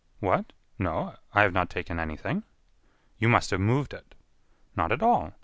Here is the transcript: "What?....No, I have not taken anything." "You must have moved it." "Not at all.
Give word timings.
"What?....No, 0.19 1.15
I 1.31 1.43
have 1.43 1.53
not 1.53 1.69
taken 1.69 1.99
anything." 1.99 2.41
"You 3.19 3.29
must 3.29 3.51
have 3.51 3.59
moved 3.59 3.93
it." 3.93 4.15
"Not 4.75 4.91
at 4.91 5.03
all. 5.03 5.33